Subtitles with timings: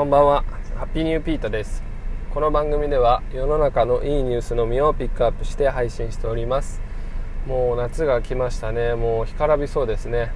[0.00, 0.44] こんばんは。
[0.76, 1.82] ハッピーニューピートです。
[2.32, 6.80] この番組では世の中のいいニュースのみをピックアップして配信しております。
[7.46, 8.94] もう夏が来ましたね。
[8.94, 10.32] もう干からびそうですね。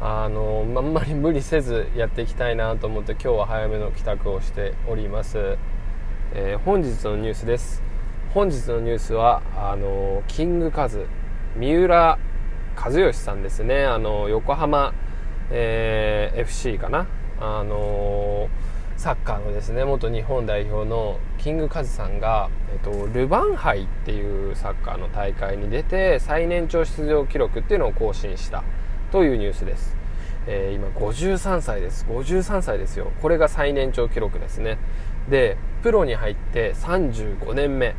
[0.00, 5.58] あのあんまり無理せずやっていきたいなと思って今日は早めの帰宅をしております、
[6.32, 7.82] えー、本日のニュースです。
[8.32, 11.04] 本日のニュースはあのキングカズ
[11.54, 12.18] 三浦
[12.82, 13.84] 知良さんですね。
[13.84, 14.94] あの横浜、
[15.50, 17.06] えー、FC かな。
[17.38, 18.48] あの
[18.96, 28.64] サッカーのですね元日本代表のキングカズさんが、えっと、ルヴァン杯っていうサッカーの大会に出て最年長出場記録っていうのを更新した
[29.12, 29.96] というニュースです、
[30.46, 32.06] えー、今53歳です。
[32.08, 33.12] 53歳ですよ。
[33.20, 34.78] これが最年長記録ですね。
[35.28, 37.94] でプロに入って35年目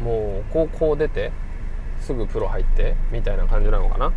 [0.00, 1.32] もう高校出て
[2.00, 4.12] すぐプロ入ってみたいな感じなのかな。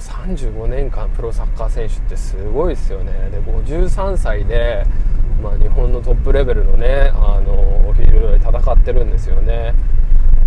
[0.00, 3.12] 35年間プロサッカー選手ってすごいですよね。
[3.30, 4.84] で53歳で、
[5.42, 9.74] まあ、日本のトップレベルのねあのフィールドで戦ってるんですよね。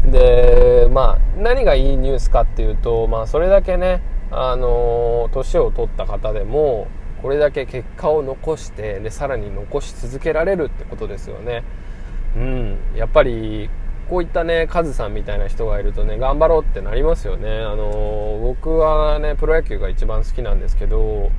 [0.05, 6.87] でまあ何がいいニュースかっていうと、まあ、それだけねあの年を取った方でも
[7.21, 11.63] これだけ結果を残してでさらに残し続けられるってことですよね。
[12.35, 12.77] うん。
[12.95, 13.69] やっぱり
[14.09, 17.61] こういったね、カズさんみたいな人がいるとね、頑張ろうってなりますよね。
[17.61, 21.31] あの僕はね、プロ野球が一番好きなんですけど、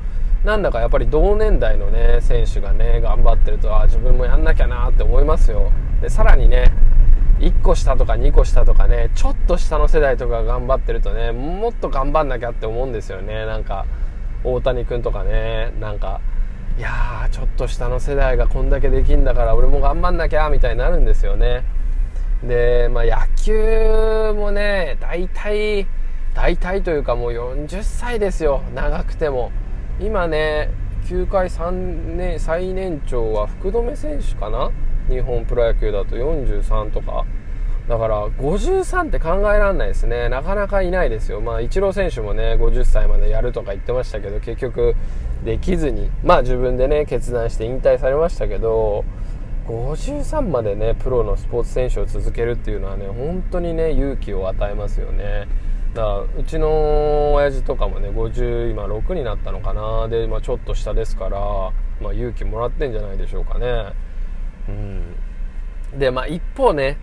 [0.45, 5.73] なんだかやっぱり同年代のね、選手がね、頑張ってると、あ、自分もやんなきゃなって思いますよ。
[6.01, 6.73] で、さらにね、
[7.41, 13.47] 1個下とか2個下とかね、ちょっと下の世代とか頑張ってるとね、もっと頑張んなきゃって思うんですよね。
[13.47, 13.87] なんか、
[14.45, 16.21] 大谷君とかね、なんか、
[16.77, 21.65] いやー、ちょっと下の世代がこんだけできんだから俺も頑張んなきゃみたいになるんですよね。
[22.49, 25.87] で、まあ、野球もね、大体、
[26.35, 29.51] 大体というかもう40歳ですよ、長くても。
[30.01, 30.71] 今ね、
[31.09, 34.71] 球界3年、最年長は福留選手かな？
[35.09, 37.25] 日本プロ野球だと43とか。
[37.89, 40.31] だから53って考えられないですね。
[40.31, 41.43] なかなかいないですよ。
[41.43, 44.95] まあ、イチロー選手もね、50歳までやるとか言ってましたけど、結局
[45.45, 49.05] できずに、まあ自分でね、決断して引退されましたけど、
[49.67, 55.47] 53までねプロのスポーツ選手を続けるっていうのはね本当にね勇気を与えますよね。
[55.95, 60.09] だからうちの親父とかもね50今6になったのかな。
[60.09, 61.39] で、まあ、ちょっと下ですから、
[62.01, 63.93] まあ、勇気もらってんじゃないでしょうかね。
[64.69, 65.99] うん。
[65.99, 66.99] でまあ一方ね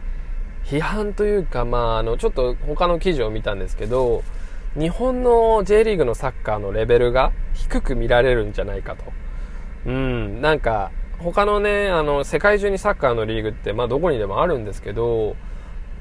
[0.66, 4.24] 批判というかまああのちょっと他の記事を見たんですけど
[4.78, 9.04] 日本の J リーグのサッカーのレベルが低く見られるんじゃないかと。
[9.86, 10.42] うん。
[10.42, 15.36] なんか他のね、あの、世界中にサッカーのリーグって、まあどこにでもあるんですけど、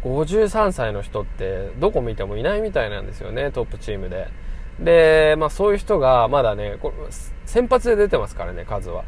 [0.03, 4.29] 53歳の人ってどこ見てもいないみたいなんですよね、トップチームで。
[4.79, 6.95] で、まあそういう人がまだね、これ
[7.45, 9.05] 先発で出てますからね、数は。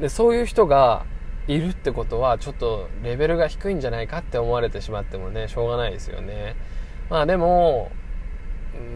[0.00, 1.04] で、そういう人が
[1.48, 6.56] いるってことは、ちょっとレベルが低いんじゃないかって思われてしまってもね、しょうがないですよね。
[7.10, 7.90] まあでも、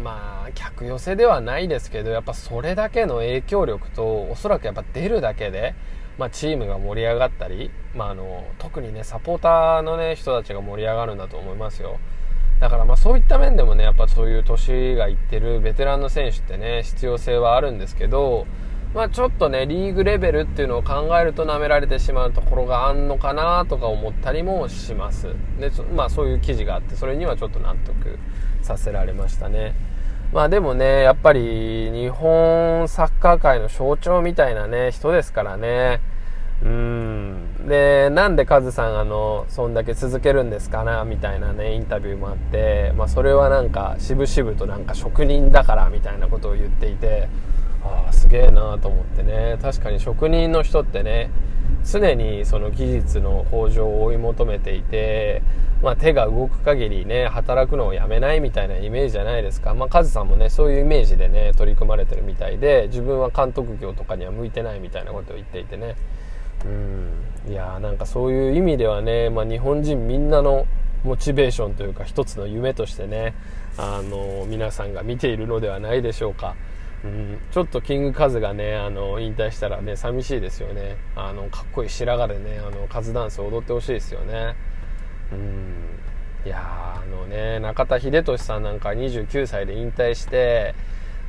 [0.02, 5.74] まあ、客寄せではないですけど、やっぱそれだけの影響力と、おそらくやっぱ出るだけで、
[6.18, 11.98] まあ、チームが盛り上がったり、まあ、あの特にねサポーターの、ね、人たちが盛り上がるんだと思いますよ。
[12.60, 18.48] だからまあそういった面でもねやっぱそういう年がいってるベテランの選手ってね必要性はあるんですけど、
[18.94, 25.28] まあ、ちょっとねリーグレベルっていうのを考えると舐められてしまうところがあんのかなとか思ったりもします。
[25.60, 28.18] で、まあ、そういう記事があってそれにはちょっと納得
[28.62, 29.76] させられましたね。
[30.32, 36.00] まあでもね、やっぱり日本サッカー界の象徴みたいなね、人ですからね。
[36.62, 37.68] うん。
[37.68, 47.28] で、なんでカズさんあの、そんだけ続けるんですかな、みたいなね、インタビューもあって、まあそれはなんか、渋々となんか職人だから、みたいなことを言っていて、
[47.84, 49.58] ああ、すげえなと思ってね。
[49.62, 51.30] 確かに職人の人ってね、
[51.84, 55.42] 常にその技術の向上を追い求めていて、
[55.82, 65.96] まあ、手が動く限りね働くのをやめないみたいなイメージじゃないですか、まあ、カズさんもねそういうイメージでね取り組まれてるみたいで自分は監督業とかには向いてないみたいなことを言っていてね
[66.64, 67.52] うん。
[67.52, 70.66] いやなんかそういう意味ではね、まあ、日本人みんなの
[71.04, 73.34] モチベーションというか一つの夢としてね
[73.76, 76.56] あの皆さんが見ているのではないでしょうか。
[77.04, 80.96] うん、ちょっとキングカズがねあの引退したらね寂しいですよね。
[81.14, 84.56] あのかっこいい白髪でねあのカズダンス踊ってほしいですよね。
[85.32, 85.84] うん。
[86.44, 90.74] いやあのね中田英寿さんなんか29歳で引退して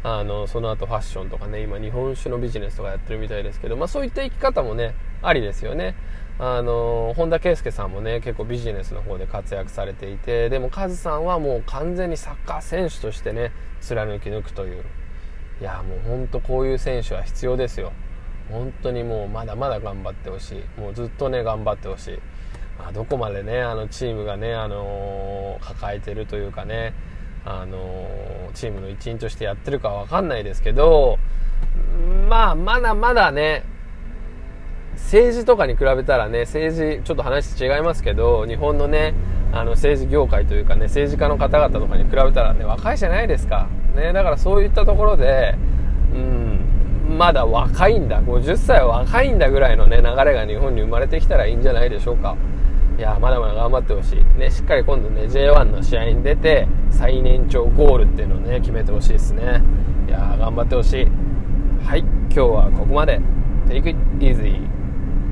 [0.01, 5.96] あのその後ファッションとかね今日本酒のビジネスとかやってるみたいですけど、まあ、そういった生き方もねありですよね。
[6.42, 13.51] あの本田圭佑さんもね結構ビジネスの方で活躍されていてでもカズさんはもう完全にサッカー選手としてね
[13.81, 14.86] 貫き抜くという。
[15.60, 17.92] いやもう本当こういう選手は必要ですよ。
[18.50, 20.80] 本当にもうまだまだ頑張ってほしい。
[20.80, 22.19] もうずっとね頑張ってほしい、
[22.80, 26.94] まあ、どこまでねあのチームがね、あのー、抱えてるというかね、
[27.45, 28.07] あの、
[28.53, 31.18] チームの一員としてやってるかわかんないですけど
[32.27, 33.63] まあまだまだね
[34.95, 39.13] 政治とかに比べたらね政治ちょっと話違いますけど日本のね
[39.51, 45.56] あの政治業界というかね政治家の方々とかに比べたらね若いじゃないですか、ね、だからそういったところで、
[46.13, 48.21] うん、まだ若いんだ。
[48.21, 52.36] 50歳は若いんだぐらいのね流れが日本に生まれてきたらいいんじゃないでしょうか。
[52.97, 56.68] いやまだまだ頑張ってほしい、ね、しっかり今度ね J1 の試合に出て
[57.00, 59.62] 最年長ゴールっていうのをね決めてほしいですね。
[60.06, 61.07] いや頑張ってほしい。
[61.86, 63.22] はい今日はここまで。
[63.69, 64.68] Take it easy